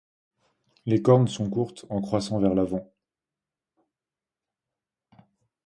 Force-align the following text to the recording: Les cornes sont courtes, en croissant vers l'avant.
Les 0.87 1.03
cornes 1.03 1.27
sont 1.27 1.47
courtes, 1.47 1.85
en 1.91 2.01
croissant 2.01 2.39
vers 2.39 2.55
l'avant. 2.55 2.91